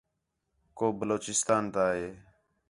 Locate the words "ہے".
1.95-2.07